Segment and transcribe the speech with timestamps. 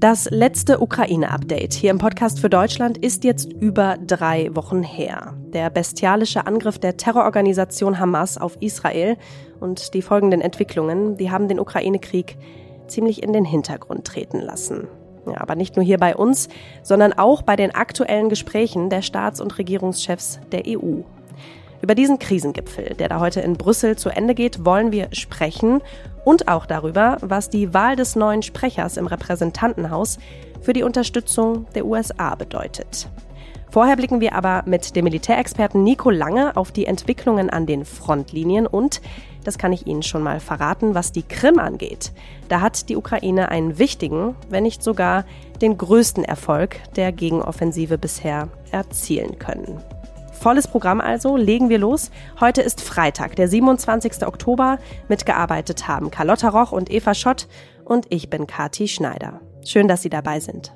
[0.00, 5.34] Das letzte Ukraine-Update hier im Podcast für Deutschland ist jetzt über drei Wochen her.
[5.52, 9.18] Der bestialische Angriff der Terrororganisation Hamas auf Israel
[9.60, 12.38] und die folgenden Entwicklungen, die haben den Ukraine-Krieg
[12.86, 14.88] ziemlich in den Hintergrund treten lassen.
[15.26, 16.48] Ja, aber nicht nur hier bei uns,
[16.82, 21.02] sondern auch bei den aktuellen Gesprächen der Staats- und Regierungschefs der EU.
[21.82, 25.80] Über diesen Krisengipfel, der da heute in Brüssel zu Ende geht, wollen wir sprechen
[26.24, 30.18] und auch darüber, was die Wahl des neuen Sprechers im Repräsentantenhaus
[30.60, 33.08] für die Unterstützung der USA bedeutet.
[33.70, 38.66] Vorher blicken wir aber mit dem Militärexperten Nico Lange auf die Entwicklungen an den Frontlinien
[38.66, 39.00] und,
[39.44, 42.12] das kann ich Ihnen schon mal verraten, was die Krim angeht.
[42.48, 45.24] Da hat die Ukraine einen wichtigen, wenn nicht sogar
[45.62, 49.80] den größten Erfolg der Gegenoffensive bisher erzielen können.
[50.40, 52.10] Volles Programm also, legen wir los.
[52.40, 54.26] Heute ist Freitag, der 27.
[54.26, 54.78] Oktober.
[55.06, 57.46] Mitgearbeitet haben Carlotta Roch und Eva Schott
[57.84, 59.42] und ich bin Kati Schneider.
[59.66, 60.72] Schön, dass Sie dabei sind.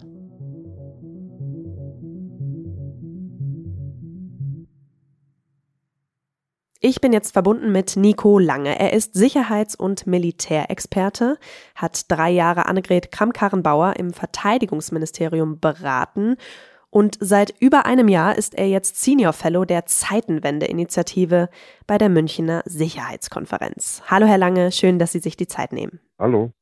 [6.80, 8.78] Ich bin jetzt verbunden mit Nico Lange.
[8.78, 11.38] Er ist Sicherheits- und Militärexperte,
[11.74, 16.36] hat drei Jahre Annegret Kramp-Karrenbauer im Verteidigungsministerium beraten
[16.94, 21.48] und seit über einem Jahr ist er jetzt Senior Fellow der Zeitenwende-Initiative
[21.88, 24.02] bei der Münchner Sicherheitskonferenz.
[24.06, 25.98] Hallo, Herr Lange, schön, dass Sie sich die Zeit nehmen.
[26.20, 26.52] Hallo.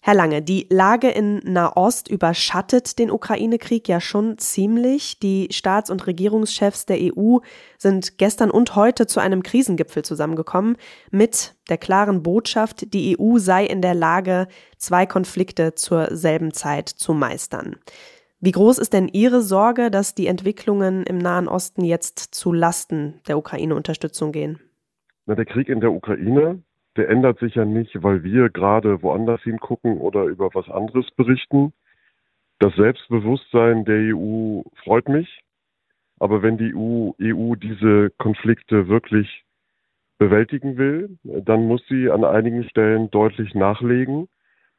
[0.00, 5.18] Herr Lange, die Lage in Nahost überschattet den Ukraine-Krieg ja schon ziemlich.
[5.18, 7.40] Die Staats- und Regierungschefs der EU
[7.76, 10.78] sind gestern und heute zu einem Krisengipfel zusammengekommen
[11.10, 16.88] mit der klaren Botschaft, die EU sei in der Lage, zwei Konflikte zur selben Zeit
[16.88, 17.76] zu meistern.
[18.40, 23.20] Wie groß ist denn Ihre Sorge, dass die Entwicklungen im Nahen Osten jetzt zu Lasten
[23.26, 24.60] der Ukraine-Unterstützung gehen?
[25.26, 26.62] Na, der Krieg in der Ukraine,
[26.96, 31.72] der ändert sich ja nicht, weil wir gerade woanders hingucken oder über was anderes berichten.
[32.60, 35.42] Das Selbstbewusstsein der EU freut mich.
[36.20, 39.44] Aber wenn die EU, EU diese Konflikte wirklich
[40.18, 44.28] bewältigen will, dann muss sie an einigen Stellen deutlich nachlegen.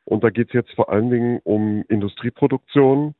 [0.06, 3.16] Und da geht es jetzt vor allen Dingen um Industrieproduktion,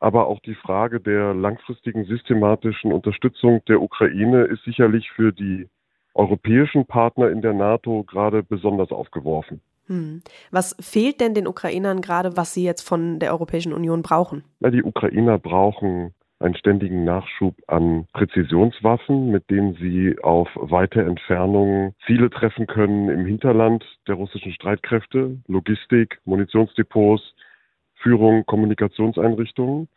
[0.00, 5.68] aber auch die Frage der langfristigen systematischen Unterstützung der Ukraine ist sicherlich für die
[6.14, 9.60] europäischen Partner in der NATO gerade besonders aufgeworfen.
[9.86, 10.22] Hm.
[10.50, 14.44] Was fehlt denn den Ukrainern gerade, was sie jetzt von der Europäischen Union brauchen?
[14.60, 21.94] Na, die Ukrainer brauchen einen ständigen Nachschub an Präzisionswaffen, mit denen sie auf weite Entfernungen
[22.06, 27.34] Ziele treffen können im Hinterland der russischen Streitkräfte, Logistik, Munitionsdepots,
[28.02, 29.88] Führung, Kommunikationseinrichtungen.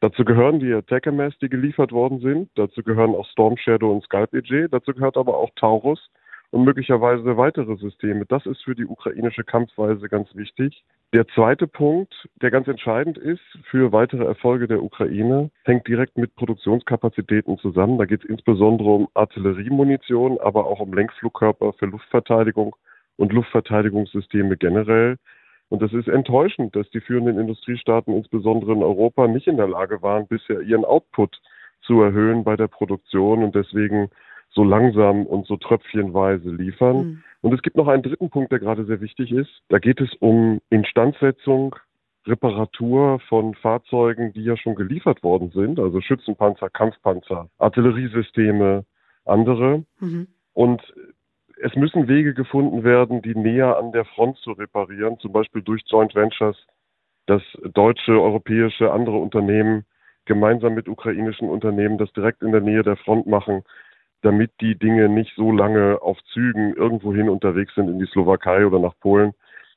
[0.00, 2.50] Dazu gehören die Attacker-Mass, die geliefert worden sind.
[2.56, 4.68] Dazu gehören auch Storm Shadow und Scalp EG.
[4.68, 6.10] Dazu gehört aber auch Taurus
[6.50, 8.26] und möglicherweise weitere Systeme.
[8.26, 10.84] Das ist für die ukrainische Kampfweise ganz wichtig.
[11.14, 16.34] Der zweite Punkt, der ganz entscheidend ist für weitere Erfolge der Ukraine, hängt direkt mit
[16.36, 17.96] Produktionskapazitäten zusammen.
[17.96, 22.76] Da geht es insbesondere um Artilleriemunition, aber auch um Lenkflugkörper für Luftverteidigung
[23.16, 25.16] und Luftverteidigungssysteme generell.
[25.72, 30.02] Und es ist enttäuschend, dass die führenden Industriestaaten, insbesondere in Europa, nicht in der Lage
[30.02, 31.40] waren, bisher ihren Output
[31.80, 34.10] zu erhöhen bei der Produktion und deswegen
[34.50, 36.96] so langsam und so tröpfchenweise liefern.
[36.96, 37.22] Mhm.
[37.40, 39.48] Und es gibt noch einen dritten Punkt, der gerade sehr wichtig ist.
[39.70, 41.74] Da geht es um Instandsetzung,
[42.26, 48.84] Reparatur von Fahrzeugen, die ja schon geliefert worden sind, also Schützenpanzer, Kampfpanzer, Artilleriesysteme,
[49.24, 49.84] andere.
[50.00, 50.26] Mhm.
[50.52, 50.82] Und
[51.62, 55.82] es müssen Wege gefunden werden, die näher an der Front zu reparieren, zum Beispiel durch
[55.86, 56.56] Joint Ventures,
[57.26, 59.84] dass deutsche, europäische, andere Unternehmen
[60.24, 63.62] gemeinsam mit ukrainischen Unternehmen das direkt in der Nähe der Front machen,
[64.22, 68.80] damit die Dinge nicht so lange auf Zügen irgendwohin unterwegs sind in die Slowakei oder
[68.80, 69.32] nach Polen.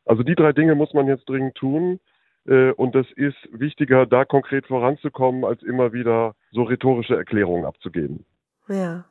[0.06, 2.00] Also die drei Dinge muss man jetzt dringend tun.
[2.47, 8.25] Äh, und es ist wichtiger, da konkret voranzukommen, als immer wieder so rhetorische Erklärungen abzugeben.
[8.67, 9.05] Ja,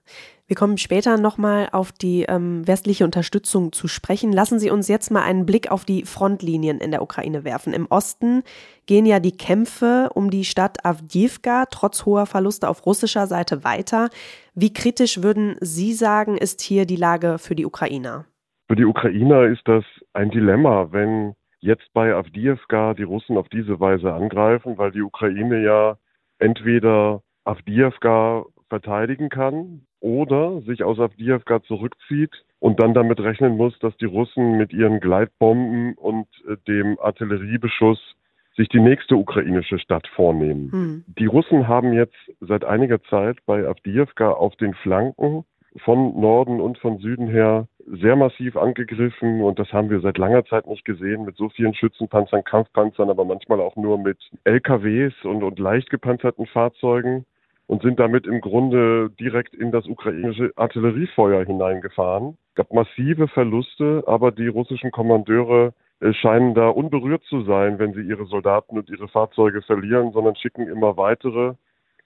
[0.47, 4.33] wir kommen später nochmal auf die ähm, westliche Unterstützung zu sprechen.
[4.33, 7.73] Lassen Sie uns jetzt mal einen Blick auf die Frontlinien in der Ukraine werfen.
[7.73, 8.43] Im Osten
[8.87, 14.11] gehen ja die Kämpfe um die Stadt Avdiivka trotz hoher Verluste auf russischer Seite weiter.
[14.55, 18.27] Wie kritisch würden Sie sagen, ist hier die Lage für die Ukrainer?
[18.69, 23.81] Für die Ukrainer ist das ein Dilemma, wenn jetzt bei Avdiivka die Russen auf diese
[23.81, 25.97] Weise angreifen, weil die Ukraine ja
[26.39, 33.97] entweder Avdiivka verteidigen kann oder sich aus Avdiivka zurückzieht und dann damit rechnen muss, dass
[33.99, 38.15] die Russen mit ihren Gleitbomben und äh, dem Artilleriebeschuss
[38.57, 40.71] sich die nächste ukrainische Stadt vornehmen.
[40.71, 41.05] Hm.
[41.19, 45.45] Die Russen haben jetzt seit einiger Zeit bei Avdiivka auf den Flanken
[45.79, 50.45] von Norden und von Süden her sehr massiv angegriffen und das haben wir seit langer
[50.45, 55.43] Zeit nicht gesehen mit so vielen Schützenpanzern, Kampfpanzern, aber manchmal auch nur mit LKWs und,
[55.43, 57.27] und leicht gepanzerten Fahrzeugen
[57.67, 62.37] und sind damit im Grunde direkt in das ukrainische Artilleriefeuer hineingefahren.
[62.51, 67.95] Es gab massive Verluste, aber die russischen Kommandeure äh, scheinen da unberührt zu sein, wenn
[67.95, 71.55] sie ihre Soldaten und ihre Fahrzeuge verlieren, sondern schicken immer weitere.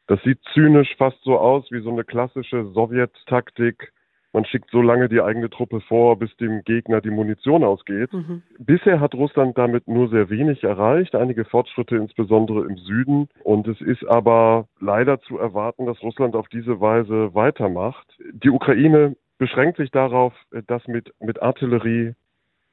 [0.06, 3.92] Das sieht zynisch fast so aus wie so eine klassische Sowjet-Taktik
[4.38, 8.12] man schickt so lange die eigene Truppe vor, bis dem Gegner die Munition ausgeht.
[8.12, 8.42] Mhm.
[8.60, 13.28] Bisher hat Russland damit nur sehr wenig erreicht, einige Fortschritte insbesondere im Süden.
[13.42, 18.06] Und es ist aber leider zu erwarten, dass Russland auf diese Weise weitermacht.
[18.32, 20.32] Die Ukraine beschränkt sich darauf,
[20.68, 22.14] das mit, mit Artillerie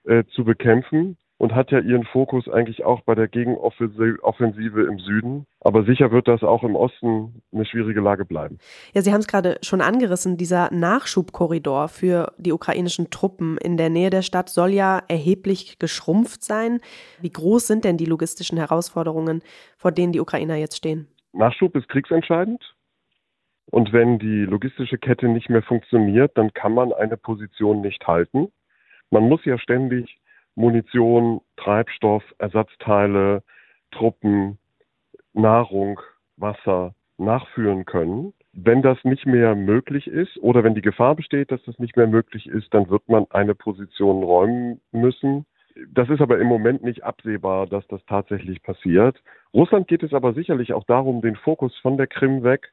[0.03, 5.45] äh, zu bekämpfen und hat ja ihren Fokus eigentlich auch bei der Gegenoffensive im Süden.
[5.59, 8.57] Aber sicher wird das auch im Osten eine schwierige Lage bleiben.
[8.93, 10.37] Ja, Sie haben es gerade schon angerissen.
[10.37, 16.43] Dieser Nachschubkorridor für die ukrainischen Truppen in der Nähe der Stadt soll ja erheblich geschrumpft
[16.43, 16.79] sein.
[17.19, 19.41] Wie groß sind denn die logistischen Herausforderungen,
[19.77, 21.07] vor denen die Ukrainer jetzt stehen?
[21.33, 22.63] Nachschub ist kriegsentscheidend.
[23.71, 28.51] Und wenn die logistische Kette nicht mehr funktioniert, dann kann man eine Position nicht halten.
[29.09, 30.17] Man muss ja ständig
[30.55, 33.43] Munition, Treibstoff, Ersatzteile,
[33.91, 34.57] Truppen,
[35.33, 35.99] Nahrung,
[36.37, 38.33] Wasser nachführen können.
[38.53, 42.07] Wenn das nicht mehr möglich ist oder wenn die Gefahr besteht, dass das nicht mehr
[42.07, 45.45] möglich ist, dann wird man eine Position räumen müssen.
[45.91, 49.21] Das ist aber im Moment nicht absehbar, dass das tatsächlich passiert.
[49.53, 52.71] Russland geht es aber sicherlich auch darum, den Fokus von der Krim weg,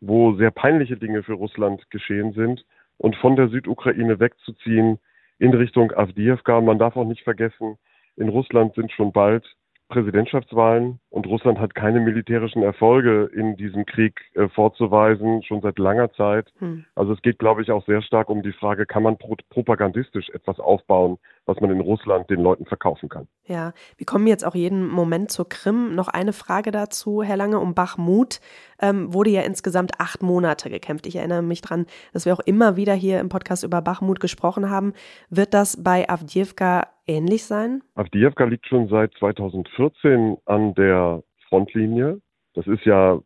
[0.00, 2.64] wo sehr peinliche Dinge für Russland geschehen sind,
[2.98, 4.98] und von der Südukraine wegzuziehen
[5.40, 6.60] in Richtung Avdiivka.
[6.60, 7.76] Man darf auch nicht vergessen,
[8.16, 9.44] in Russland sind schon bald
[9.90, 16.10] Präsidentschaftswahlen und Russland hat keine militärischen Erfolge in diesem Krieg äh, vorzuweisen, schon seit langer
[16.12, 16.50] Zeit.
[16.60, 16.86] Hm.
[16.94, 20.30] Also es geht, glaube ich, auch sehr stark um die Frage, kann man pro propagandistisch
[20.30, 23.26] etwas aufbauen, was man in Russland den Leuten verkaufen kann.
[23.44, 25.94] Ja, wir kommen jetzt auch jeden Moment zur Krim.
[25.94, 28.40] Noch eine Frage dazu, Herr Lange, um Bachmut
[28.80, 31.06] ähm, wurde ja insgesamt acht Monate gekämpft.
[31.06, 34.70] Ich erinnere mich daran, dass wir auch immer wieder hier im Podcast über Bachmut gesprochen
[34.70, 34.92] haben.
[35.28, 37.82] Wird das bei Avdiivka ähnlich sein?
[37.94, 42.20] Avdiivka liegt schon seit 2014 an der Frontlinie.
[42.54, 43.20] Das ist ja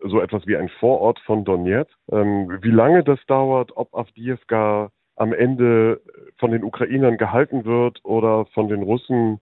[0.00, 1.94] so etwas wie ein Vorort von Donetsk.
[2.10, 6.00] Ähm, wie lange das dauert, ob Avdiivka am Ende
[6.38, 9.40] von den Ukrainern gehalten wird oder von den Russen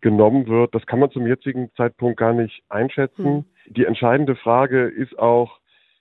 [0.00, 3.24] genommen wird, das kann man zum jetzigen Zeitpunkt gar nicht einschätzen.
[3.24, 3.44] Hm.
[3.68, 5.60] Die entscheidende Frage ist auch,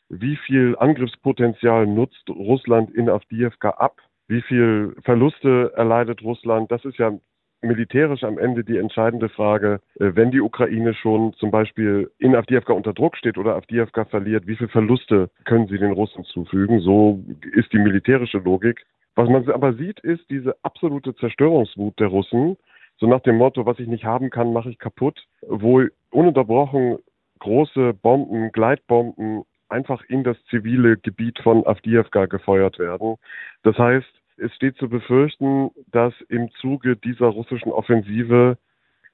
[0.09, 3.97] wie viel Angriffspotenzial nutzt Russland in Avdiivka ab?
[4.27, 6.71] Wie viel Verluste erleidet Russland?
[6.71, 7.13] Das ist ja
[7.61, 12.73] militärisch am Ende die entscheidende Frage, äh, wenn die Ukraine schon zum Beispiel in Avdiivka
[12.73, 16.79] unter Druck steht oder Avdiivka verliert, wie viele Verluste können sie den Russen zufügen?
[16.79, 17.23] So
[17.53, 18.85] ist die militärische Logik.
[19.15, 22.57] Was man aber sieht, ist diese absolute Zerstörungswut der Russen,
[22.97, 26.99] so nach dem Motto, was ich nicht haben kann, mache ich kaputt, wo ununterbrochen
[27.39, 33.15] große Bomben, Gleitbomben einfach in das zivile Gebiet von Avdiivka gefeuert werden.
[33.63, 38.57] Das heißt, es steht zu befürchten, dass im Zuge dieser russischen Offensive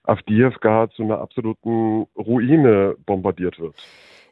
[0.04, 3.76] Avdiivka zu einer absoluten Ruine bombardiert wird.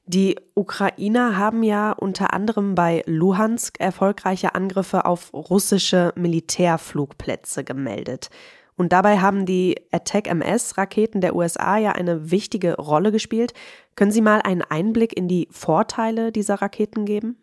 [0.08, 8.30] Die Ukrainer haben ja unter anderem bei Luhansk erfolgreiche Angriffe auf russische Militärflugplätze gemeldet.
[8.78, 13.54] Und dabei haben die Attack-MS-Raketen der USA ja eine wichtige Rolle gespielt.
[13.96, 17.38] Können Sie mal einen Einblick in die Vorteile dieser Raketen geben?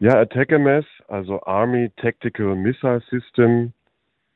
[0.00, 3.72] Ja, Attack-MS, also Army Tactical Missile System,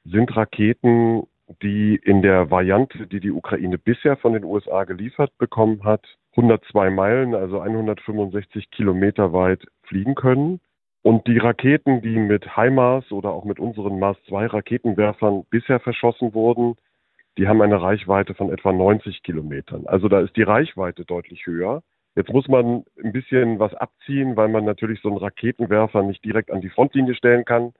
[0.05, 1.23] sind Raketen,
[1.63, 6.91] die in der Variante, die die Ukraine bisher von den USA geliefert bekommen hat, 102
[6.91, 10.59] Meilen, also 165 Kilometer weit fliegen können.
[11.03, 16.35] Und die Raketen, die mit HIMARS oder auch mit unseren Mars 2 Raketenwerfern bisher verschossen
[16.35, 16.75] wurden,
[17.39, 19.87] die haben eine Reichweite von etwa 90 Kilometern.
[19.87, 21.85] Also da ist die Reichweite deutlich höher.
[22.15, 26.51] Jetzt muss man ein bisschen was abziehen, weil man natürlich so einen Raketenwerfer nicht direkt
[26.51, 27.73] an die Frontlinie stellen kann.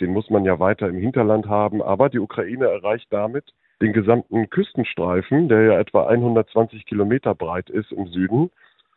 [0.00, 1.82] Den muss man ja weiter im Hinterland haben.
[1.82, 7.92] Aber die Ukraine erreicht damit den gesamten Küstenstreifen, der ja etwa 120 Kilometer breit ist
[7.92, 8.50] im Süden.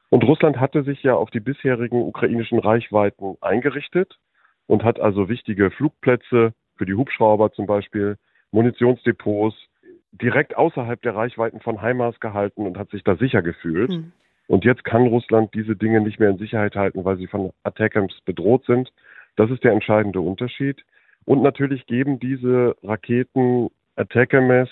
[0.09, 4.19] Und Russland hatte sich ja auf die bisherigen ukrainischen Reichweiten eingerichtet
[4.67, 8.17] und hat also wichtige Flugplätze für die Hubschrauber zum Beispiel,
[8.51, 9.55] Munitionsdepots
[10.11, 13.91] direkt außerhalb der Reichweiten von HIMARS gehalten und hat sich da sicher gefühlt.
[13.91, 14.11] Hm.
[14.47, 18.13] Und jetzt kann Russland diese Dinge nicht mehr in Sicherheit halten, weil sie von Attackams
[18.25, 18.91] bedroht sind.
[19.35, 20.83] Das ist der entscheidende Unterschied.
[21.25, 24.69] Und natürlich geben diese Raketen Attackams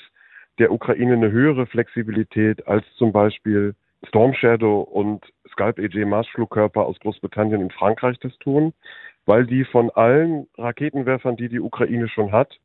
[0.60, 3.74] der Ukraine eine höhere Flexibilität als zum Beispiel
[4.08, 8.74] Storm Shadow und Scalp EJ Marschflugkörper aus Großbritannien und Frankreich das tun.
[9.26, 12.60] weil die von allen Raketenwerfern, die die Ukraine schon hat,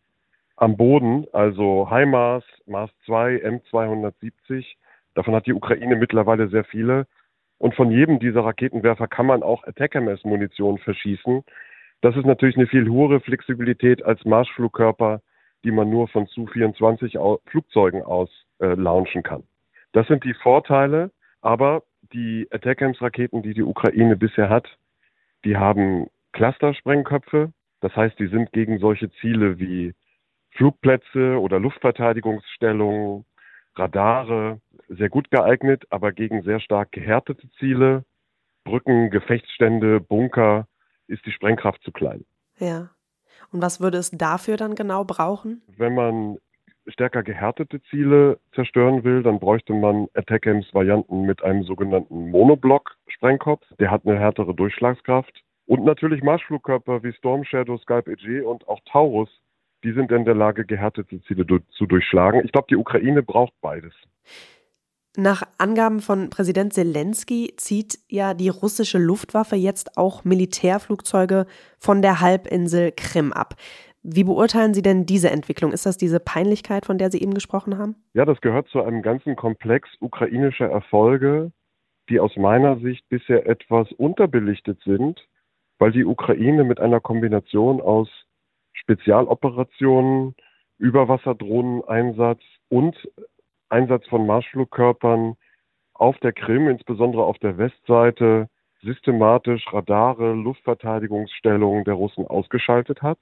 [0.57, 4.65] am Boden, also HIMARS, Mars 2, M270,
[5.17, 7.07] davon hat die Ukraine mittlerweile sehr viele.
[7.59, 11.43] Und von jedem dieser Raketenwerfer kann man auch Attack-MS-Munition verschießen.
[12.03, 15.23] Das ist natürlich eine viel höhere Flexibilität als Marschflugkörper,
[15.65, 18.29] die man nur von Su-24 Flugzeugen aus
[18.61, 19.43] äh, launchen kann.
[19.93, 21.83] Das sind die Vorteile, aber
[22.13, 24.69] die Attackams-Raketen, die die Ukraine bisher hat,
[25.47, 27.53] die haben Clustersprengköpfe.
[27.81, 29.95] Das heißt, die sind gegen solche Ziele wie
[30.51, 33.25] Flugplätze oder Luftverteidigungsstellungen,
[33.77, 38.05] Radare sehr gut geeignet, aber gegen sehr stark gehärtete Ziele,
[38.65, 40.67] Brücken, Gefechtsstände, Bunker
[41.07, 42.25] ist die Sprengkraft zu klein.
[42.59, 42.91] Ja.
[43.53, 45.63] Und was würde es dafür dann genau brauchen?
[45.77, 46.39] Wenn man
[46.89, 53.65] stärker gehärtete Ziele zerstören will, dann bräuchte man Attack-Ames-Varianten mit einem sogenannten Monoblock-Sprengkopf.
[53.79, 55.43] Der hat eine härtere Durchschlagskraft.
[55.67, 59.29] Und natürlich Marschflugkörper wie Storm Shadow, Skype EG und auch Taurus,
[59.87, 62.43] die sind in der Lage, gehärtete Ziele zu durchschlagen.
[62.45, 63.95] Ich glaube, die Ukraine braucht beides.
[65.17, 71.47] Nach Angaben von Präsident Zelensky zieht ja die russische Luftwaffe jetzt auch Militärflugzeuge
[71.79, 73.55] von der Halbinsel Krim ab.
[74.03, 75.73] Wie beurteilen Sie denn diese Entwicklung?
[75.73, 77.95] Ist das diese Peinlichkeit, von der Sie eben gesprochen haben?
[78.13, 81.53] Ja, das gehört zu einem ganzen Komplex ukrainischer Erfolge,
[82.09, 85.27] die aus meiner Sicht bisher etwas unterbelichtet sind,
[85.79, 88.09] weil die Ukraine mit einer Kombination aus
[88.87, 90.37] Spezialoperationen,
[90.79, 92.97] Überwasserdrohneneinsatz und
[93.69, 95.35] Einsatz von Marschflugkörpern
[95.93, 98.49] auf der Krim, insbesondere auf der Westseite,
[98.83, 103.19] systematisch Radare, Luftverteidigungsstellungen der Russen ausgeschaltet hat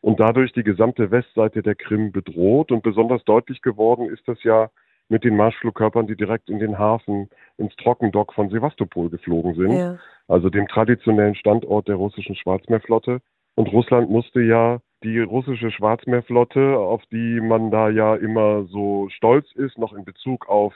[0.00, 2.72] und dadurch die gesamte Westseite der Krim bedroht.
[2.72, 4.70] Und besonders deutlich geworden ist das ja
[5.10, 7.28] mit den Marschflugkörpern, die direkt in den Hafen,
[7.58, 9.98] ins Trockendock von Sevastopol geflogen sind, ja.
[10.26, 13.20] also dem traditionellen Standort der russischen Schwarzmeerflotte.
[13.56, 19.50] Und Russland musste ja die russische Schwarzmeerflotte, auf die man da ja immer so stolz
[19.52, 20.74] ist, noch in Bezug auf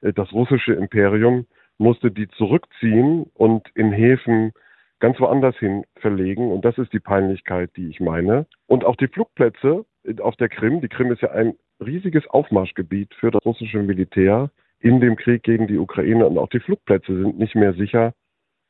[0.00, 1.46] äh, das russische Imperium,
[1.78, 4.52] musste die zurückziehen und in Häfen
[5.00, 6.52] ganz woanders hin verlegen.
[6.52, 8.46] Und das ist die Peinlichkeit, die ich meine.
[8.66, 10.80] Und auch die Flugplätze äh, auf der Krim.
[10.80, 11.54] Die Krim ist ja ein
[11.84, 16.26] riesiges Aufmarschgebiet für das russische Militär in dem Krieg gegen die Ukraine.
[16.26, 18.14] Und auch die Flugplätze sind nicht mehr sicher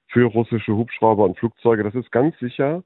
[0.08, 1.82] für russische Hubschrauber und Flugzeuge.
[1.82, 2.84] Das ist ganz sicher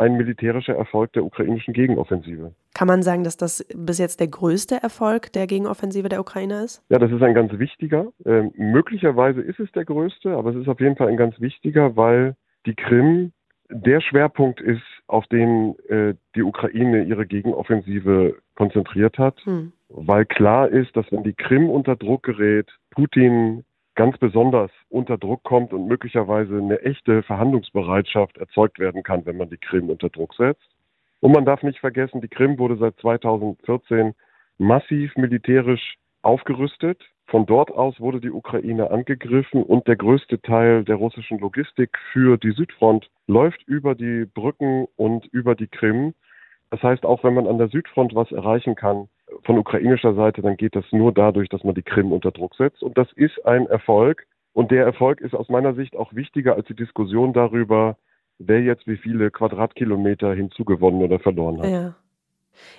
[0.00, 2.52] ein militärischer Erfolg der ukrainischen Gegenoffensive.
[2.74, 6.82] Kann man sagen, dass das bis jetzt der größte Erfolg der Gegenoffensive der Ukraine ist?
[6.88, 8.06] Ja, das ist ein ganz wichtiger.
[8.24, 11.96] Ähm, möglicherweise ist es der größte, aber es ist auf jeden Fall ein ganz wichtiger,
[11.96, 12.34] weil
[12.66, 13.32] die Krim
[13.68, 19.72] der Schwerpunkt ist, auf den äh, die Ukraine ihre Gegenoffensive konzentriert hat, hm.
[19.88, 23.64] weil klar ist, dass wenn die Krim unter Druck gerät, Putin
[24.00, 29.50] ganz besonders unter Druck kommt und möglicherweise eine echte Verhandlungsbereitschaft erzeugt werden kann, wenn man
[29.50, 30.70] die Krim unter Druck setzt.
[31.20, 34.14] Und man darf nicht vergessen, die Krim wurde seit 2014
[34.56, 36.98] massiv militärisch aufgerüstet.
[37.26, 42.38] Von dort aus wurde die Ukraine angegriffen und der größte Teil der russischen Logistik für
[42.38, 46.14] die Südfront läuft über die Brücken und über die Krim.
[46.70, 49.10] Das heißt, auch wenn man an der Südfront was erreichen kann,
[49.44, 52.82] von ukrainischer Seite, dann geht das nur dadurch, dass man die Krim unter Druck setzt.
[52.82, 54.26] Und das ist ein Erfolg.
[54.52, 57.96] Und der Erfolg ist aus meiner Sicht auch wichtiger als die Diskussion darüber,
[58.38, 61.68] wer jetzt wie viele Quadratkilometer hinzugewonnen oder verloren hat.
[61.70, 61.94] Ja.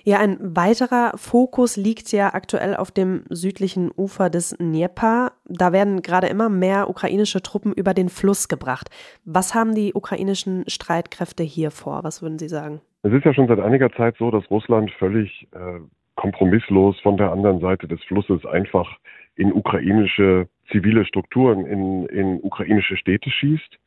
[0.03, 5.31] Ja, ein weiterer Fokus liegt ja aktuell auf dem südlichen Ufer des Dnieper.
[5.45, 8.89] Da werden gerade immer mehr ukrainische Truppen über den Fluss gebracht.
[9.25, 12.03] Was haben die ukrainischen Streitkräfte hier vor?
[12.03, 12.81] Was würden Sie sagen?
[13.03, 15.79] Es ist ja schon seit einiger Zeit so, dass Russland völlig äh,
[16.21, 18.95] kompromisslos von der anderen Seite des Flusses einfach
[19.35, 23.79] in ukrainische zivile Strukturen, in, in ukrainische Städte schießt.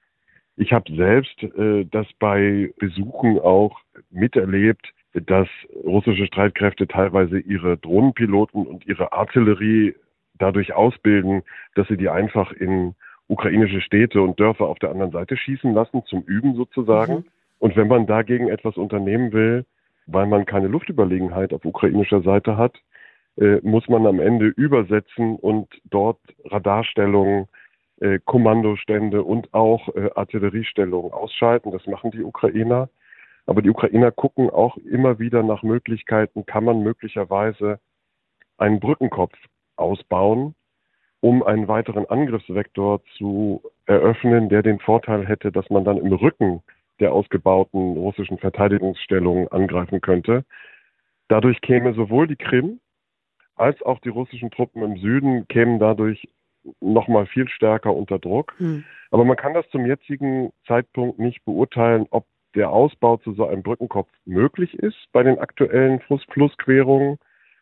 [0.57, 3.79] Ich habe selbst äh, das bei Besuchen auch
[4.11, 5.47] miterlebt, dass
[5.85, 9.95] russische Streitkräfte teilweise ihre Drohnenpiloten und ihre Artillerie
[10.37, 11.45] dadurch ausbilden,
[11.77, 12.97] dass sie die einfach in
[13.29, 17.15] ukrainische Städte und Dörfer auf der anderen Seite schießen lassen, zum Üben sozusagen.
[17.15, 17.25] Mhm.
[17.61, 19.65] Und wenn man dagegen etwas unternehmen will,
[20.07, 22.77] weil man keine Luftüberlegenheit auf ukrainischer Seite hat,
[23.37, 27.49] äh, muss man am Ende übersetzen und dort Radarstellungen,
[28.01, 31.71] äh, Kommandostände und auch äh, Artilleriestellungen ausschalten.
[31.71, 32.89] Das machen die Ukrainer.
[33.47, 37.79] Aber die Ukrainer gucken auch immer wieder nach Möglichkeiten, kann man möglicherweise
[38.57, 39.35] einen Brückenkopf
[39.77, 40.55] ausbauen,
[41.21, 46.63] um einen weiteren Angriffsvektor zu eröffnen, der den Vorteil hätte, dass man dann im Rücken
[47.01, 50.45] der ausgebauten russischen Verteidigungsstellungen angreifen könnte.
[51.29, 52.81] Dadurch käme sowohl die Krim
[53.57, 56.29] als auch die russischen Truppen im Süden kämen dadurch
[56.81, 58.55] noch mal viel stärker unter Druck.
[58.59, 58.85] Hm.
[59.11, 63.63] Aber man kann das zum jetzigen Zeitpunkt nicht beurteilen, ob der Ausbau zu so einem
[63.63, 67.19] Brückenkopf möglich ist bei den aktuellen Flussquerungen.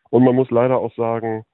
[0.09, 1.45] Und man muss leider auch sagen,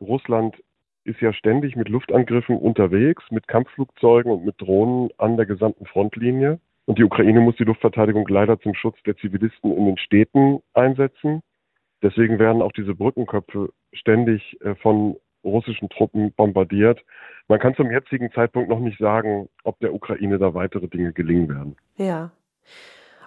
[0.00, 0.56] Russland
[1.04, 6.58] ist ja ständig mit Luftangriffen unterwegs, mit Kampfflugzeugen und mit Drohnen an der gesamten Frontlinie.
[6.86, 11.40] Und die Ukraine muss die Luftverteidigung leider zum Schutz der Zivilisten in den Städten einsetzen.
[12.02, 17.00] Deswegen werden auch diese Brückenköpfe ständig äh, von russischen Truppen bombardiert.
[17.48, 21.48] Man kann zum jetzigen Zeitpunkt noch nicht sagen, ob der Ukraine da weitere Dinge gelingen
[21.48, 21.76] werden.
[21.96, 22.30] Ja.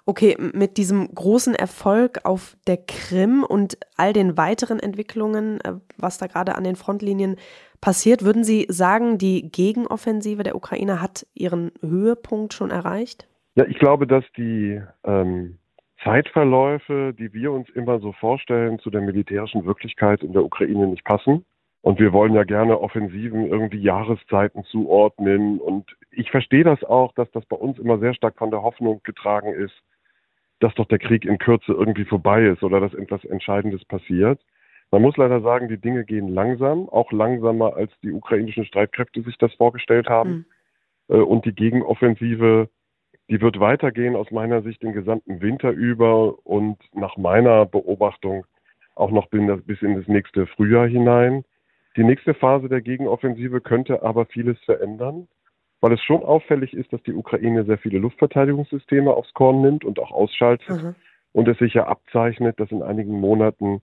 [0.05, 6.17] Okay, mit diesem großen Erfolg auf der Krim und all den weiteren Entwicklungen, äh, was
[6.17, 7.35] da gerade an den Frontlinien
[7.81, 13.26] passiert, würden Sie sagen, die Gegenoffensive der Ukraine hat ihren Höhepunkt schon erreicht?
[13.57, 15.57] Ja, ich glaube, dass die ähm,
[16.03, 21.03] Zeitverläufe, die wir uns immer so vorstellen, zu der militärischen Wirklichkeit in der Ukraine nicht
[21.03, 21.43] passen.
[21.81, 25.59] Und wir wollen ja gerne Offensiven irgendwie Jahreszeiten zuordnen.
[25.59, 29.01] Und ich verstehe das auch, dass das bei uns immer sehr stark von der Hoffnung
[29.01, 29.73] getragen ist,
[30.59, 34.39] dass doch der Krieg in Kürze irgendwie vorbei ist oder dass etwas Entscheidendes passiert.
[34.91, 39.37] Man muss leider sagen, die Dinge gehen langsam, auch langsamer, als die ukrainischen Streitkräfte sich
[39.39, 40.45] das vorgestellt haben.
[41.07, 41.23] Mhm.
[41.23, 42.69] Und die Gegenoffensive,
[43.29, 48.45] die wird weitergehen aus meiner Sicht den gesamten Winter über und nach meiner Beobachtung
[48.95, 51.43] auch noch bis in das nächste Frühjahr hinein.
[51.95, 55.27] Die nächste Phase der Gegenoffensive könnte aber vieles verändern
[55.81, 59.99] weil es schon auffällig ist, dass die Ukraine sehr viele Luftverteidigungssysteme aufs Korn nimmt und
[59.99, 60.95] auch ausschaltet mhm.
[61.33, 63.81] und es sich ja abzeichnet, dass in einigen Monaten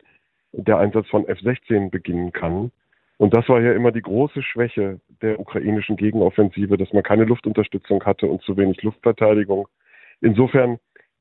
[0.52, 2.72] der Einsatz von F-16 beginnen kann.
[3.16, 8.04] Und das war ja immer die große Schwäche der ukrainischen Gegenoffensive, dass man keine Luftunterstützung
[8.04, 9.68] hatte und zu wenig Luftverteidigung.
[10.20, 10.78] Insofern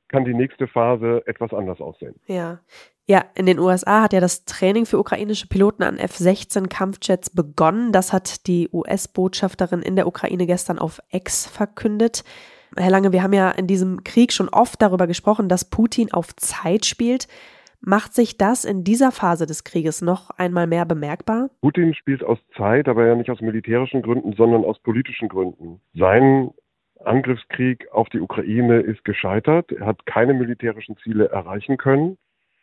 [0.08, 2.16] kann die nächste Phase etwas anders aussehen.
[2.28, 2.60] Ja.
[3.06, 7.92] Ja, in den USA hat ja das Training für ukrainische Piloten an F-16 Kampfjets begonnen.
[7.92, 12.24] Das hat die US-Botschafterin in der Ukraine gestern auf X verkündet.
[12.78, 16.34] Herr Lange, wir haben ja in diesem Krieg schon oft darüber gesprochen, dass Putin auf
[16.38, 17.28] Zeit spielt.
[17.86, 21.50] Macht sich das in dieser Phase des Krieges noch einmal mehr bemerkbar?
[21.60, 25.82] Putin spielt aus Zeit, aber ja nicht aus militärischen Gründen, sondern aus politischen Gründen.
[25.94, 26.52] Sein
[27.04, 29.74] Angriffskrieg auf die Ukraine ist gescheitert.
[29.74, 32.18] Er hat keine militärischen Ziele erreichen können.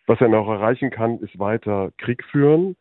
[0.07, 2.75] Was er noch erreichen kann, ist weiter Krieg führen.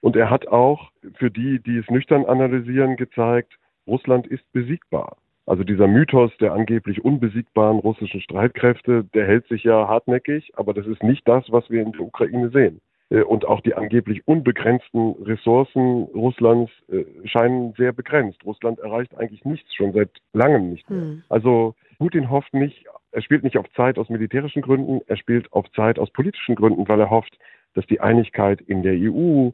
[0.00, 3.54] Und er hat auch für die, die es nüchtern analysieren, gezeigt,
[3.86, 5.16] Russland ist besiegbar.
[5.46, 10.86] Also dieser Mythos der angeblich unbesiegbaren russischen Streitkräfte, der hält sich ja hartnäckig, aber das
[10.86, 12.80] ist nicht das, was wir in der Ukraine sehen.
[13.10, 18.44] Äh, und auch die angeblich unbegrenzten Ressourcen Russlands äh, scheinen sehr begrenzt.
[18.44, 21.00] Russland erreicht eigentlich nichts, schon seit langem nicht mehr.
[21.00, 21.22] Hm.
[21.28, 25.70] Also Putin hofft nicht er spielt nicht auf Zeit aus militärischen Gründen, er spielt auf
[25.72, 27.38] Zeit aus politischen Gründen, weil er hofft,
[27.74, 29.50] dass die Einigkeit in der EU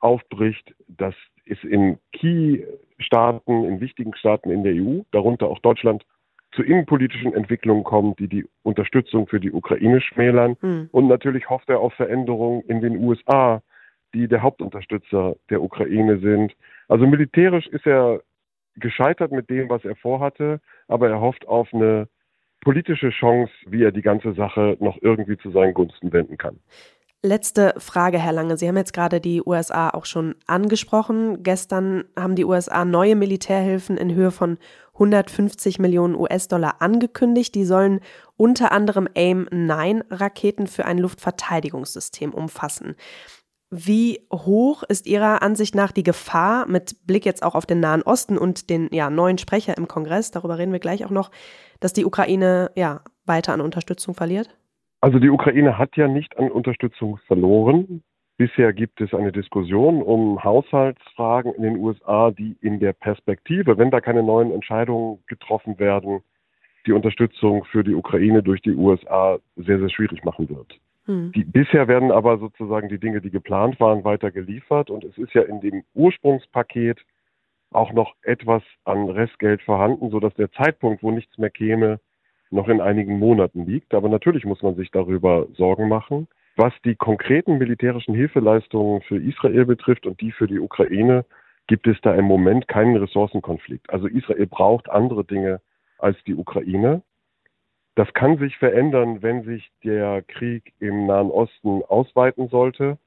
[0.00, 1.14] aufbricht, dass
[1.46, 1.98] es in
[2.98, 6.04] Key-Staaten, in wichtigen Staaten in der EU, darunter auch Deutschland,
[6.52, 10.56] zu innenpolitischen Entwicklungen kommt, die die Unterstützung für die Ukraine schmälern.
[10.60, 10.88] Hm.
[10.92, 13.60] Und natürlich hofft er auf Veränderungen in den USA,
[14.14, 16.54] die der Hauptunterstützer der Ukraine sind.
[16.88, 18.20] Also militärisch ist er
[18.76, 22.08] gescheitert mit dem, was er vorhatte, aber er hofft auf eine
[22.60, 26.58] politische Chance, wie er die ganze Sache noch irgendwie zu seinen Gunsten wenden kann.
[27.24, 28.58] Letzte Frage, Herr Lange.
[28.58, 31.42] Sie haben jetzt gerade die USA auch schon angesprochen.
[31.42, 34.58] Gestern haben die USA neue Militärhilfen in Höhe von
[34.92, 37.54] 150 Millionen US-Dollar angekündigt.
[37.54, 38.00] Die sollen
[38.36, 42.94] unter anderem AIM-9-Raketen für ein Luftverteidigungssystem umfassen.
[43.70, 48.02] Wie hoch ist Ihrer Ansicht nach die Gefahr, mit Blick jetzt auch auf den Nahen
[48.02, 51.30] Osten und den ja, neuen Sprecher im Kongress, darüber reden wir gleich auch noch,
[51.80, 54.54] dass die Ukraine ja weiter an Unterstützung verliert?
[55.04, 58.02] Also die Ukraine hat ja nicht an Unterstützung verloren.
[58.38, 63.90] Bisher gibt es eine Diskussion um Haushaltsfragen in den USA, die in der Perspektive, wenn
[63.90, 66.22] da keine neuen Entscheidungen getroffen werden,
[66.86, 70.80] die Unterstützung für die Ukraine durch die USA sehr, sehr schwierig machen wird.
[71.04, 71.32] Hm.
[71.32, 74.88] Die, bisher werden aber sozusagen die Dinge, die geplant waren, weiter geliefert.
[74.88, 76.98] Und es ist ja in dem Ursprungspaket
[77.72, 82.00] auch noch etwas an Restgeld vorhanden, sodass der Zeitpunkt, wo nichts mehr käme,
[82.54, 83.94] noch in einigen Monaten liegt.
[83.94, 86.28] Aber natürlich muss man sich darüber Sorgen machen.
[86.56, 91.24] Was die konkreten militärischen Hilfeleistungen für Israel betrifft und die für die Ukraine,
[91.66, 93.90] gibt es da im Moment keinen Ressourcenkonflikt.
[93.90, 95.60] Also Israel braucht andere Dinge
[95.98, 97.02] als die Ukraine.
[97.96, 102.98] Das kann sich verändern, wenn sich der Krieg im Nahen Osten ausweiten sollte.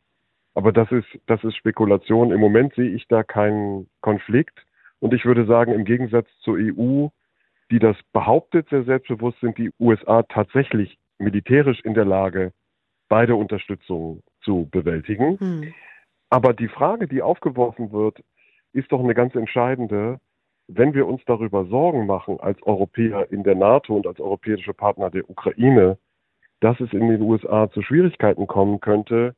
[0.55, 2.31] Aber das ist, das ist Spekulation.
[2.31, 4.65] Im Moment sehe ich da keinen Konflikt.
[4.99, 7.09] Und ich würde sagen, im Gegensatz zur EU,
[7.71, 12.53] die das behauptet, sehr selbstbewusst sind die USA tatsächlich militärisch in der Lage,
[13.09, 15.39] beide Unterstützungen zu bewältigen.
[15.39, 15.73] Hm.
[16.29, 18.21] Aber die Frage, die aufgeworfen wird,
[18.73, 20.19] ist doch eine ganz entscheidende.
[20.69, 25.09] wenn wir uns darüber Sorgen machen als Europäer in der NATO und als europäische Partner
[25.09, 25.97] der Ukraine,
[26.59, 29.33] dass es in den USA zu Schwierigkeiten kommen könnte,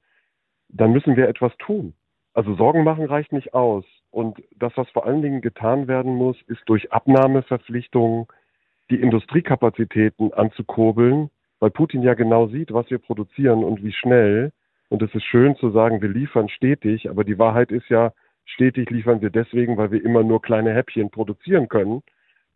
[0.70, 1.94] dann müssen wir etwas tun.
[2.34, 3.86] Also Sorgen machen reicht nicht aus.
[4.12, 8.26] Und das, was vor allen Dingen getan werden muss, ist durch Abnahmeverpflichtungen
[8.89, 14.52] die Industriekapazitäten anzukurbeln, weil Putin ja genau sieht, was wir produzieren und wie schnell.
[14.89, 18.13] Und es ist schön zu sagen, wir liefern stetig, aber die Wahrheit ist ja,
[18.45, 22.02] stetig liefern wir deswegen, weil wir immer nur kleine Häppchen produzieren können,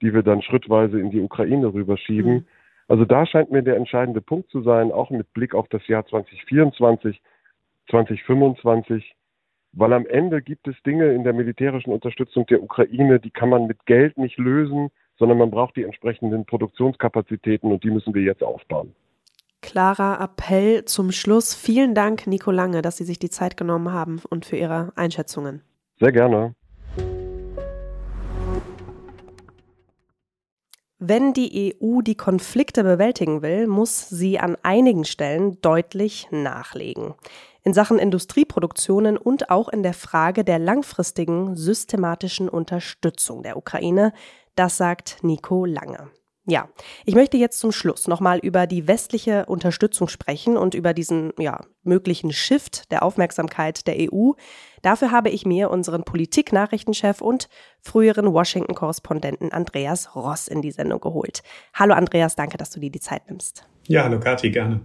[0.02, 2.34] die wir dann schrittweise in die Ukraine rüberschieben.
[2.34, 2.46] Mhm.
[2.88, 6.06] Also da scheint mir der entscheidende Punkt zu sein, auch mit Blick auf das Jahr
[6.06, 7.22] 2024,
[7.90, 9.16] 2025,
[9.74, 13.66] weil am Ende gibt es Dinge in der militärischen Unterstützung der Ukraine, die kann man
[13.66, 18.44] mit Geld nicht lösen, sondern man braucht die entsprechenden Produktionskapazitäten und die müssen wir jetzt
[18.44, 18.94] aufbauen.
[19.62, 21.56] Klarer Appell zum Schluss.
[21.56, 25.62] Vielen Dank, Nico Lange, dass Sie sich die Zeit genommen haben und für Ihre Einschätzungen.
[26.00, 26.54] Sehr gerne.
[31.06, 37.14] Wenn die EU die Konflikte bewältigen will, muss sie an einigen Stellen deutlich nachlegen.
[37.66, 44.12] In Sachen Industrieproduktionen und auch in der Frage der langfristigen systematischen Unterstützung der Ukraine,
[44.56, 46.12] das sagt Nico Lange.
[46.46, 46.68] Ja,
[47.06, 51.62] ich möchte jetzt zum Schluss nochmal über die westliche Unterstützung sprechen und über diesen ja,
[51.84, 54.32] möglichen Shift der Aufmerksamkeit der EU.
[54.82, 57.48] Dafür habe ich mir unseren Politiknachrichtenchef und
[57.80, 61.44] früheren Washington-Korrespondenten Andreas Ross in die Sendung geholt.
[61.74, 63.66] Hallo Andreas, danke, dass du dir die Zeit nimmst.
[63.88, 64.82] Ja, hallo Kathi, gerne.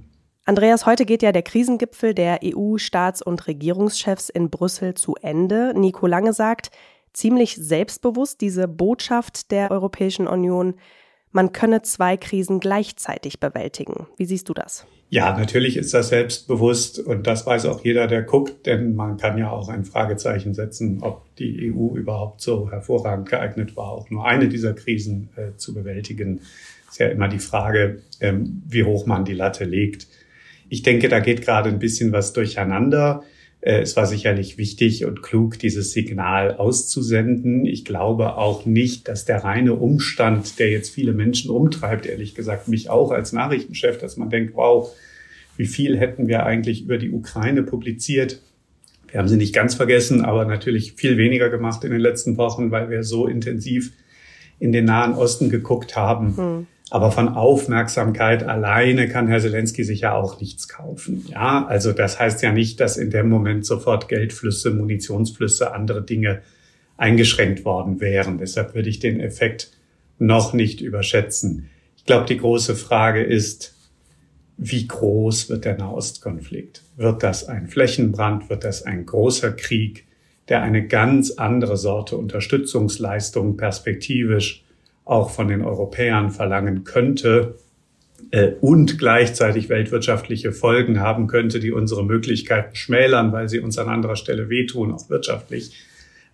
[0.49, 5.75] Andreas, heute geht ja der Krisengipfel der EU-Staats- und Regierungschefs in Brüssel zu Ende.
[5.77, 6.71] Nico Lange sagt,
[7.13, 10.77] ziemlich selbstbewusst diese Botschaft der Europäischen Union,
[11.33, 14.07] man könne zwei Krisen gleichzeitig bewältigen.
[14.17, 14.87] Wie siehst du das?
[15.11, 19.37] Ja, natürlich ist das selbstbewusst und das weiß auch jeder, der guckt, denn man kann
[19.37, 24.25] ja auch ein Fragezeichen setzen, ob die EU überhaupt so hervorragend geeignet war, auch nur
[24.25, 26.41] eine dieser Krisen äh, zu bewältigen.
[26.89, 30.07] Ist ja immer die Frage, ähm, wie hoch man die Latte legt.
[30.69, 33.25] Ich denke, da geht gerade ein bisschen was durcheinander.
[33.61, 37.67] Äh, es war sicherlich wichtig und klug, dieses Signal auszusenden.
[37.67, 42.69] Ich glaube auch nicht, dass der reine Umstand, der jetzt viele Menschen umtreibt, ehrlich gesagt
[42.69, 44.91] mich auch als Nachrichtenchef, dass man denkt, wow,
[45.57, 48.41] wie viel hätten wir eigentlich über die Ukraine publiziert?
[49.11, 52.71] Wir haben sie nicht ganz vergessen, aber natürlich viel weniger gemacht in den letzten Wochen,
[52.71, 53.93] weil wir so intensiv
[54.61, 56.37] in den Nahen Osten geguckt haben.
[56.37, 56.67] Hm.
[56.91, 61.27] Aber von Aufmerksamkeit alleine kann Herr Zelensky sich ja auch nichts kaufen.
[61.29, 66.41] Ja, also das heißt ja nicht, dass in dem Moment sofort Geldflüsse, Munitionsflüsse, andere Dinge
[66.97, 68.39] eingeschränkt worden wären.
[68.39, 69.71] Deshalb würde ich den Effekt
[70.19, 71.69] noch nicht überschätzen.
[71.97, 73.75] Ich glaube, die große Frage ist,
[74.57, 76.83] wie groß wird der Nahostkonflikt?
[76.97, 78.51] Wird das ein Flächenbrand?
[78.51, 80.07] Wird das ein großer Krieg,
[80.49, 84.65] der eine ganz andere Sorte Unterstützungsleistung perspektivisch
[85.09, 87.57] auch von den Europäern verlangen könnte
[88.31, 93.89] äh, und gleichzeitig weltwirtschaftliche Folgen haben könnte, die unsere Möglichkeiten schmälern, weil sie uns an
[93.89, 95.73] anderer Stelle wehtun, auch wirtschaftlich.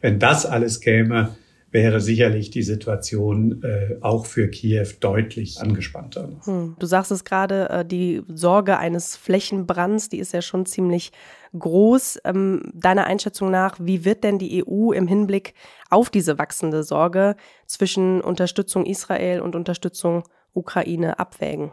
[0.00, 1.37] Wenn das alles käme,
[1.74, 6.28] wäre sicherlich die Situation äh, auch für Kiew deutlich angespannter.
[6.44, 6.76] Hm.
[6.78, 11.10] Du sagst es gerade, äh, die Sorge eines Flächenbrands, die ist ja schon ziemlich
[11.58, 12.20] groß.
[12.24, 15.54] Ähm, deiner Einschätzung nach, wie wird denn die EU im Hinblick
[15.94, 21.70] auf diese wachsende Sorge zwischen Unterstützung Israel und Unterstützung Ukraine abwägen?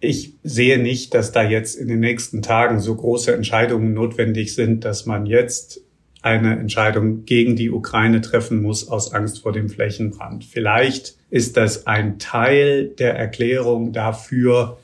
[0.00, 4.84] Ich sehe nicht, dass da jetzt in den nächsten Tagen so große Entscheidungen notwendig sind,
[4.84, 5.80] dass man jetzt
[6.22, 10.44] eine Entscheidung gegen die Ukraine treffen muss aus Angst vor dem Flächenbrand.
[10.44, 14.78] Vielleicht ist das ein Teil der Erklärung dafür,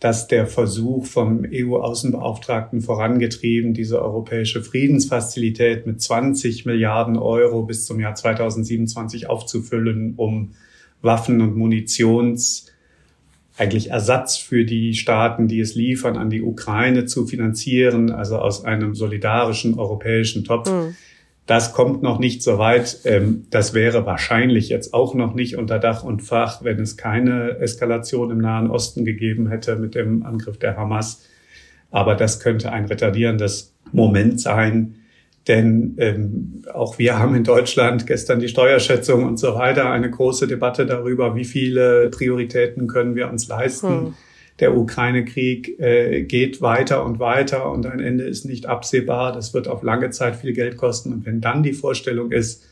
[0.00, 7.98] dass der Versuch vom EU-Außenbeauftragten vorangetrieben, diese europäische Friedensfazilität mit 20 Milliarden Euro bis zum
[7.98, 10.52] Jahr 2027 aufzufüllen, um
[11.02, 12.66] Waffen und Munitions
[13.56, 18.64] eigentlich Ersatz für die Staaten, die es liefern, an die Ukraine zu finanzieren, also aus
[18.64, 20.70] einem solidarischen europäischen Topf.
[20.70, 20.96] Mhm.
[21.48, 23.00] Das kommt noch nicht so weit.
[23.04, 27.58] Ähm, das wäre wahrscheinlich jetzt auch noch nicht unter Dach und Fach, wenn es keine
[27.58, 31.24] Eskalation im Nahen Osten gegeben hätte mit dem Angriff der Hamas.
[31.90, 34.96] Aber das könnte ein retardierendes Moment sein,
[35.48, 40.48] denn ähm, auch wir haben in Deutschland gestern die Steuerschätzung und so weiter eine große
[40.48, 43.88] Debatte darüber, wie viele Prioritäten können wir uns leisten.
[43.88, 44.14] Hm.
[44.60, 49.32] Der Ukraine-Krieg äh, geht weiter und weiter und ein Ende ist nicht absehbar.
[49.32, 51.12] Das wird auf lange Zeit viel Geld kosten.
[51.12, 52.64] Und wenn dann die Vorstellung ist,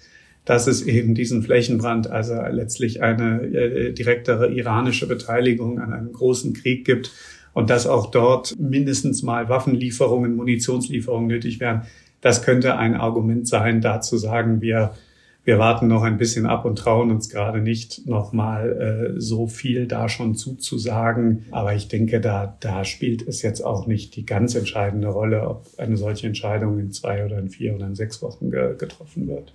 [0.45, 6.55] dass es eben diesen Flächenbrand, also letztlich eine äh, direktere iranische Beteiligung an einem großen
[6.55, 7.13] Krieg gibt
[7.53, 11.83] und dass auch dort mindestens mal Waffenlieferungen, Munitionslieferungen nötig wären,
[12.21, 14.93] das könnte ein Argument sein, da zu sagen, wir
[15.47, 19.87] Wir warten noch ein bisschen ab und trauen uns gerade nicht nochmal äh, so viel
[19.87, 21.47] da schon zuzusagen.
[21.53, 25.67] Aber ich denke, da, da spielt es jetzt auch nicht die ganz entscheidende Rolle, ob
[25.79, 29.55] eine solche Entscheidung in zwei oder in vier oder in sechs Wochen ge getroffen wird.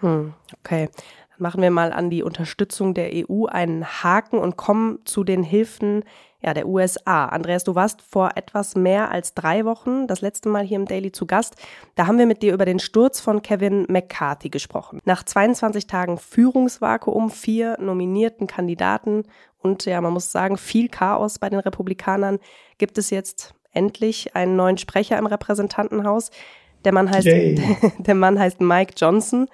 [0.00, 0.88] Hm, okay.
[0.94, 5.42] Dann machen wir mal an die Unterstützung der EU einen Haken und kommen zu den
[5.42, 6.04] Hilfen
[6.42, 7.26] ja, der USA.
[7.26, 11.12] Andreas, du warst vor etwas mehr als drei Wochen das letzte Mal hier im Daily
[11.12, 11.54] zu Gast.
[11.94, 14.98] Da haben wir mit dir über den Sturz von Kevin McCarthy gesprochen.
[15.04, 19.24] Nach 22 Tagen Führungsvakuum, vier nominierten Kandidaten
[19.58, 22.38] und ja, man muss sagen, viel Chaos bei den Republikanern,
[22.78, 26.30] gibt es jetzt endlich einen neuen Sprecher im Repräsentantenhaus.
[26.84, 27.26] Der Mann heißt,
[27.98, 29.48] der Mann heißt Mike Johnson.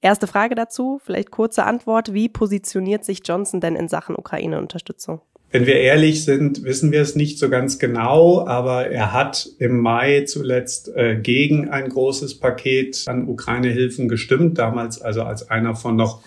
[0.00, 2.14] Erste Frage dazu, vielleicht kurze Antwort.
[2.14, 5.20] Wie positioniert sich Johnson denn in Sachen Ukraine-Unterstützung?
[5.52, 9.80] Wenn wir ehrlich sind, wissen wir es nicht so ganz genau, aber er hat im
[9.80, 15.96] Mai zuletzt äh, gegen ein großes Paket an Ukraine-Hilfen gestimmt, damals also als einer von
[15.96, 16.22] noch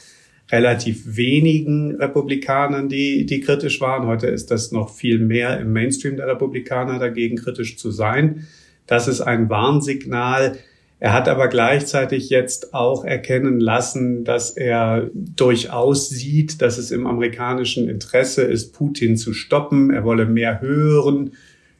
[0.52, 4.08] relativ wenigen Republikanern, die, die kritisch waren.
[4.08, 8.46] Heute ist das noch viel mehr im Mainstream der Republikaner dagegen kritisch zu sein.
[8.88, 10.58] Das ist ein Warnsignal.
[11.04, 17.08] Er hat aber gleichzeitig jetzt auch erkennen lassen, dass er durchaus sieht, dass es im
[17.08, 19.92] amerikanischen Interesse ist, Putin zu stoppen.
[19.92, 21.34] Er wolle mehr hören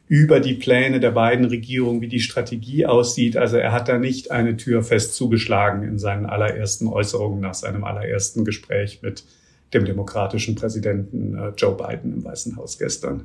[0.08, 3.38] über die Pläne der beiden Regierungen, wie die Strategie aussieht.
[3.38, 7.84] Also er hat da nicht eine Tür fest zugeschlagen in seinen allerersten Äußerungen nach seinem
[7.84, 9.24] allerersten Gespräch mit
[9.72, 13.24] dem demokratischen Präsidenten äh, Joe Biden im Weißen Haus gestern.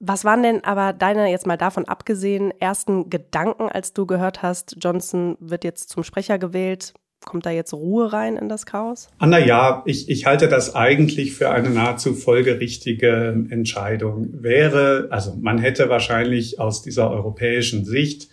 [0.00, 4.76] Was waren denn aber deine, jetzt mal davon abgesehen, ersten Gedanken, als du gehört hast,
[4.80, 6.94] Johnson wird jetzt zum Sprecher gewählt?
[7.24, 9.08] Kommt da jetzt Ruhe rein in das Chaos?
[9.18, 14.42] Anna, ja, ich, ich halte das eigentlich für eine nahezu folgerichtige Entscheidung.
[14.42, 18.28] Wäre, also man hätte wahrscheinlich aus dieser europäischen Sicht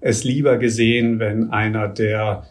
[0.00, 2.44] es lieber gesehen, wenn einer der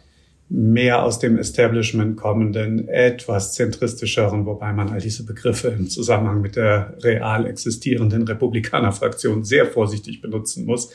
[0.49, 6.55] mehr aus dem Establishment kommenden, etwas zentristischeren, wobei man all diese Begriffe im Zusammenhang mit
[6.55, 10.91] der real existierenden Republikanerfraktion sehr vorsichtig benutzen muss.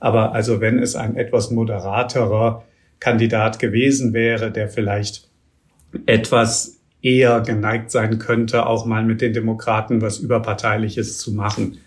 [0.00, 2.64] Aber also wenn es ein etwas moderaterer
[2.98, 5.28] Kandidat gewesen wäre, der vielleicht
[6.06, 11.78] etwas eher geneigt sein könnte, auch mal mit den Demokraten was Überparteiliches zu machen.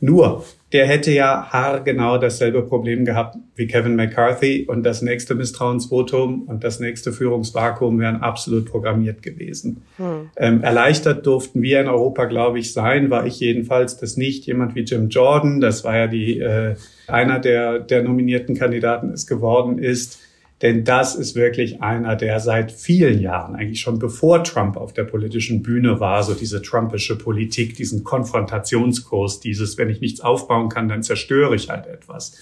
[0.00, 6.42] Nur, der hätte ja haargenau dasselbe Problem gehabt wie Kevin McCarthy und das nächste Misstrauensvotum
[6.42, 9.82] und das nächste Führungsvakuum wären absolut programmiert gewesen.
[9.96, 10.30] Hm.
[10.36, 14.74] Ähm, erleichtert durften wir in Europa, glaube ich, sein, war ich jedenfalls, dass nicht jemand
[14.74, 19.78] wie Jim Jordan, das war ja die, äh, einer der, der nominierten Kandidaten es geworden
[19.78, 20.20] ist,
[20.62, 25.04] denn das ist wirklich einer, der seit vielen Jahren, eigentlich schon bevor Trump auf der
[25.04, 30.88] politischen Bühne war, so diese trumpische Politik, diesen Konfrontationskurs, dieses, wenn ich nichts aufbauen kann,
[30.88, 32.36] dann zerstöre ich halt etwas,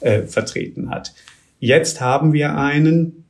[0.00, 1.12] äh, vertreten hat.
[1.58, 3.24] Jetzt haben wir einen,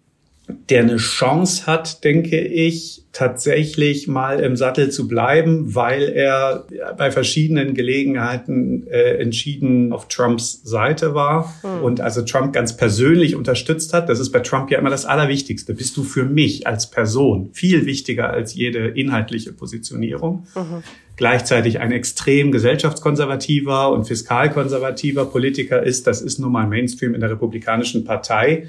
[0.48, 7.10] der eine Chance hat, denke ich, tatsächlich mal im Sattel zu bleiben, weil er bei
[7.10, 11.82] verschiedenen Gelegenheiten äh, entschieden auf Trumps Seite war mhm.
[11.82, 14.08] und also Trump ganz persönlich unterstützt hat.
[14.08, 15.74] Das ist bei Trump ja immer das Allerwichtigste.
[15.74, 20.46] Bist du für mich als Person viel wichtiger als jede inhaltliche Positionierung?
[20.54, 20.82] Mhm.
[21.16, 26.06] Gleichzeitig ein extrem gesellschaftskonservativer und fiskalkonservativer Politiker ist.
[26.06, 28.68] Das ist nun mal Mainstream in der Republikanischen Partei.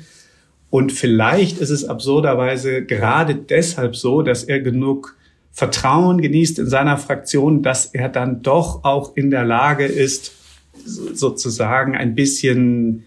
[0.69, 5.15] Und vielleicht ist es absurderweise gerade deshalb so, dass er genug
[5.51, 10.32] Vertrauen genießt in seiner Fraktion, dass er dann doch auch in der Lage ist,
[10.86, 13.05] sozusagen ein bisschen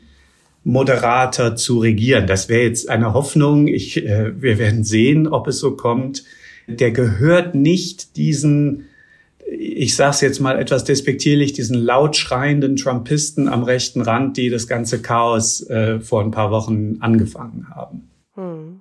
[0.65, 2.27] moderater zu regieren.
[2.27, 3.69] Das wäre jetzt eine Hoffnung.
[3.69, 6.25] Ich, äh, wir werden sehen, ob es so kommt.
[6.69, 8.87] Der gehört nicht diesen
[9.59, 14.51] ich sage es jetzt mal etwas despektierlich, diesen laut schreienden Trumpisten am rechten Rand, die
[14.51, 18.11] das ganze Chaos äh, vor ein paar Wochen angefangen haben.
[18.35, 18.81] Hm.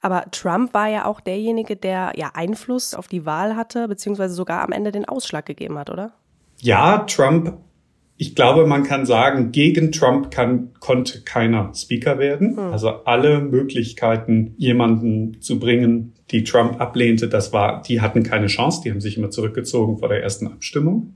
[0.00, 4.62] Aber Trump war ja auch derjenige, der ja Einfluss auf die Wahl hatte, beziehungsweise sogar
[4.62, 6.12] am Ende den Ausschlag gegeben hat, oder?
[6.60, 7.58] Ja, Trump
[8.16, 12.56] ich glaube, man kann sagen, gegen Trump kann, konnte keiner Speaker werden.
[12.56, 12.72] Hm.
[12.72, 18.80] Also alle Möglichkeiten, jemanden zu bringen, die Trump ablehnte, das war, die hatten keine Chance.
[18.84, 21.14] Die haben sich immer zurückgezogen vor der ersten Abstimmung.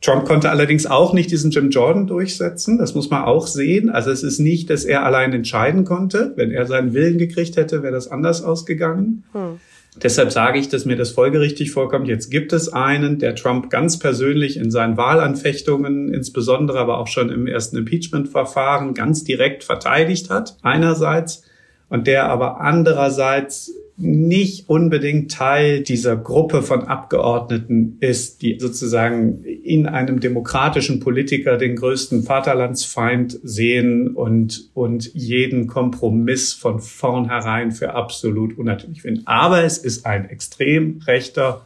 [0.00, 2.76] Trump konnte allerdings auch nicht diesen Jim Jordan durchsetzen.
[2.76, 3.88] Das muss man auch sehen.
[3.88, 6.34] Also es ist nicht, dass er allein entscheiden konnte.
[6.36, 9.24] Wenn er seinen Willen gekriegt hätte, wäre das anders ausgegangen.
[9.32, 9.60] Hm.
[10.02, 12.08] Deshalb sage ich, dass mir das folgerichtig vorkommt.
[12.08, 17.30] Jetzt gibt es einen, der Trump ganz persönlich in seinen Wahlanfechtungen, insbesondere aber auch schon
[17.30, 21.44] im ersten Impeachment-Verfahren, ganz direkt verteidigt hat, einerseits,
[21.88, 29.86] und der aber andererseits nicht unbedingt Teil dieser Gruppe von Abgeordneten ist, die sozusagen in
[29.86, 38.58] einem demokratischen Politiker den größten Vaterlandsfeind sehen und, und jeden Kompromiss von vornherein für absolut
[38.58, 39.22] unnatürlich finden.
[39.26, 41.64] Aber es ist ein extrem rechter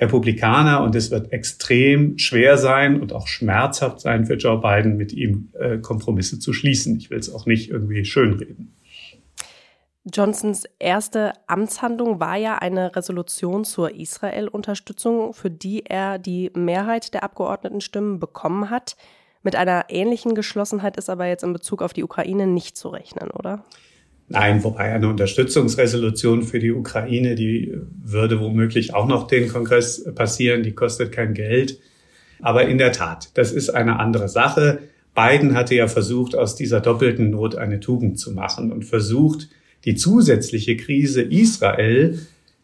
[0.00, 5.12] Republikaner und es wird extrem schwer sein und auch schmerzhaft sein für Joe Biden, mit
[5.12, 6.96] ihm äh, Kompromisse zu schließen.
[6.96, 8.72] Ich will es auch nicht irgendwie schönreden.
[10.04, 17.22] Johnsons erste Amtshandlung war ja eine Resolution zur Israel-Unterstützung, für die er die Mehrheit der
[17.22, 18.96] Abgeordnetenstimmen bekommen hat.
[19.44, 23.30] Mit einer ähnlichen Geschlossenheit ist aber jetzt in Bezug auf die Ukraine nicht zu rechnen,
[23.30, 23.64] oder?
[24.28, 30.62] Nein, wobei eine Unterstützungsresolution für die Ukraine, die würde womöglich auch noch den Kongress passieren,
[30.62, 31.78] die kostet kein Geld.
[32.40, 34.80] Aber in der Tat, das ist eine andere Sache.
[35.14, 39.48] Biden hatte ja versucht, aus dieser doppelten Not eine Tugend zu machen und versucht,
[39.84, 42.18] die zusätzliche Krise Israel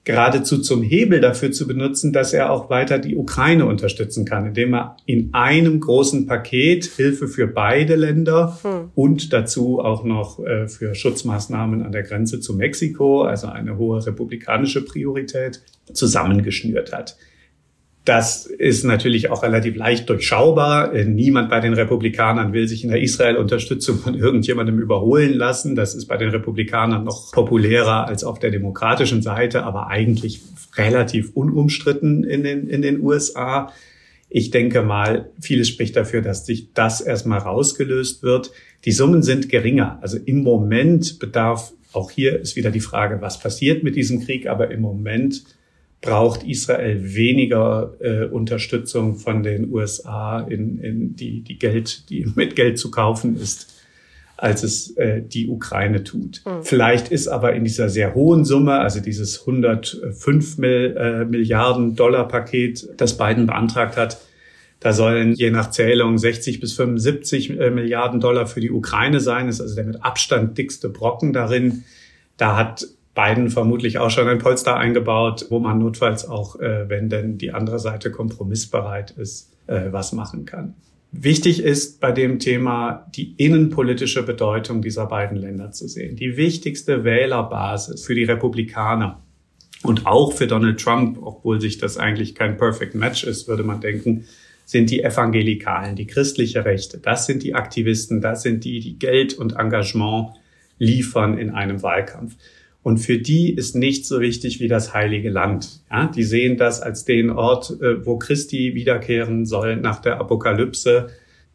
[0.08, 4.74] geradezu zum Hebel dafür zu benutzen, dass er auch weiter die Ukraine unterstützen kann, indem
[4.74, 8.90] er in einem großen Paket Hilfe für beide Länder hm.
[8.94, 14.06] und dazu auch noch äh, für Schutzmaßnahmen an der Grenze zu Mexiko, also eine hohe
[14.06, 15.60] republikanische Priorität,
[15.92, 17.18] zusammengeschnürt hat.
[18.08, 20.94] Das ist natürlich auch relativ leicht durchschaubar.
[20.94, 25.76] Äh, niemand bei den Republikanern will sich in der Israel-Unterstützung von irgendjemandem überholen lassen.
[25.76, 30.40] Das ist bei den Republikanern noch populärer als auf der demokratischen Seite, aber eigentlich
[30.76, 33.74] relativ unumstritten in den, in den USA.
[34.30, 38.52] Ich denke mal, vieles spricht dafür, dass sich das erstmal rausgelöst wird.
[38.86, 39.98] Die Summen sind geringer.
[40.00, 44.46] Also im Moment bedarf, auch hier ist wieder die Frage, was passiert mit diesem Krieg,
[44.46, 45.57] aber im Moment
[46.00, 52.56] braucht Israel weniger äh, Unterstützung von den USA, in, in die, die Geld, die mit
[52.56, 53.74] Geld zu kaufen ist,
[54.36, 56.42] als es äh, die Ukraine tut.
[56.46, 56.62] Mhm.
[56.62, 62.28] Vielleicht ist aber in dieser sehr hohen Summe, also dieses 105 Mil, äh, Milliarden Dollar
[62.28, 64.18] Paket, das Biden beantragt hat,
[64.80, 69.46] da sollen je nach Zählung 60 bis 75 äh, Milliarden Dollar für die Ukraine sein.
[69.46, 71.84] Das ist also der mit Abstand dickste Brocken darin.
[72.36, 72.86] Da hat
[73.18, 77.50] Biden vermutlich auch schon ein Polster eingebaut, wo man notfalls auch, äh, wenn denn die
[77.50, 80.74] andere Seite kompromissbereit ist, äh, was machen kann.
[81.10, 86.14] Wichtig ist bei dem Thema die innenpolitische Bedeutung dieser beiden Länder zu sehen.
[86.14, 89.20] Die wichtigste Wählerbasis für die Republikaner
[89.82, 93.80] und auch für Donald Trump, obwohl sich das eigentlich kein Perfect Match ist, würde man
[93.80, 94.26] denken,
[94.64, 96.98] sind die Evangelikalen, die christliche Rechte.
[96.98, 100.34] Das sind die Aktivisten, das sind die, die Geld und Engagement
[100.78, 102.36] liefern in einem Wahlkampf.
[102.88, 105.82] Und für die ist nichts so wichtig wie das Heilige Land.
[105.90, 111.08] Ja, die sehen das als den Ort, äh, wo Christi wiederkehren soll nach der Apokalypse.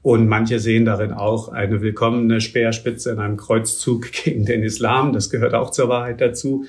[0.03, 5.11] Und manche sehen darin auch eine willkommene Speerspitze in einem Kreuzzug gegen den Islam.
[5.11, 6.65] Das gehört auch zur Wahrheit dazu.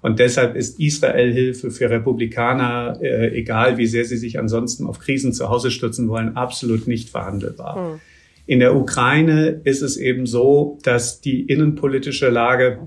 [0.00, 5.32] Und deshalb ist Israel-Hilfe für Republikaner, äh, egal wie sehr sie sich ansonsten auf Krisen
[5.32, 7.92] zu Hause stützen wollen, absolut nicht verhandelbar.
[7.92, 8.00] Hm.
[8.48, 12.80] In der Ukraine ist es eben so, dass die innenpolitische Lage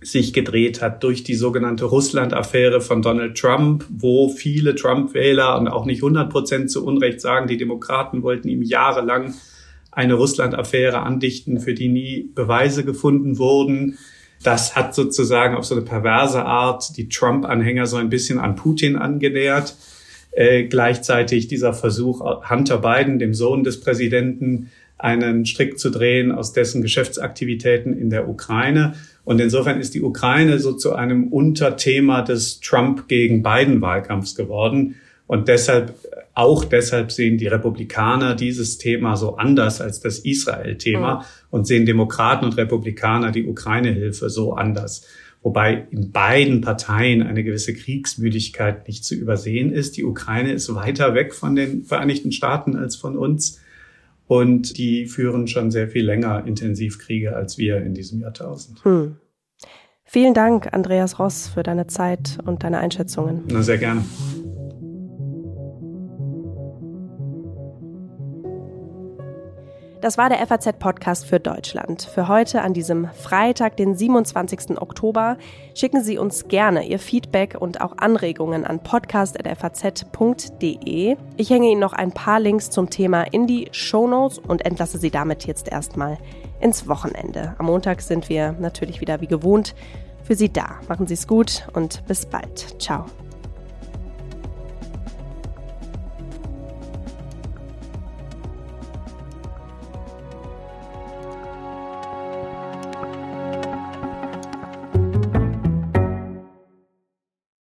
[0.00, 5.86] sich gedreht hat durch die sogenannte Russland-Affäre von Donald Trump, wo viele Trump-Wähler und auch
[5.86, 9.34] nicht 100 Prozent zu Unrecht sagen, die Demokraten wollten ihm jahrelang
[9.90, 13.98] eine Russland-Affäre andichten, für die nie Beweise gefunden wurden.
[14.44, 18.94] Das hat sozusagen auf so eine perverse Art die Trump-Anhänger so ein bisschen an Putin
[18.94, 19.74] angenähert.
[20.30, 26.52] Äh, gleichzeitig dieser Versuch, Hunter Biden, dem Sohn des Präsidenten, einen Strick zu drehen aus
[26.52, 28.94] dessen Geschäftsaktivitäten in der Ukraine.
[29.24, 34.96] Und insofern ist die Ukraine so zu einem Unterthema des Trump gegen Biden Wahlkampfs geworden.
[35.26, 35.94] Und deshalb,
[36.34, 41.24] auch deshalb sehen die Republikaner dieses Thema so anders als das Israel-Thema mhm.
[41.50, 45.06] und sehen Demokraten und Republikaner die Ukraine-Hilfe so anders.
[45.42, 49.96] Wobei in beiden Parteien eine gewisse Kriegsmüdigkeit nicht zu übersehen ist.
[49.96, 53.60] Die Ukraine ist weiter weg von den Vereinigten Staaten als von uns.
[54.28, 58.84] Und die führen schon sehr viel länger Intensivkriege als wir in diesem Jahrtausend.
[58.84, 59.16] Hm.
[60.04, 63.44] Vielen Dank, Andreas Ross, für deine Zeit und deine Einschätzungen.
[63.48, 64.04] Na, sehr gerne.
[70.00, 72.02] Das war der FAZ-Podcast für Deutschland.
[72.02, 74.80] Für heute an diesem Freitag, den 27.
[74.80, 75.36] Oktober,
[75.74, 81.16] schicken Sie uns gerne Ihr Feedback und auch Anregungen an podcast.faz.de.
[81.36, 85.10] Ich hänge Ihnen noch ein paar Links zum Thema in die Shownotes und entlasse Sie
[85.10, 86.16] damit jetzt erstmal
[86.60, 87.56] ins Wochenende.
[87.58, 89.74] Am Montag sind wir natürlich wieder wie gewohnt
[90.22, 90.76] für Sie da.
[90.88, 92.80] Machen Sie es gut und bis bald.
[92.80, 93.06] Ciao.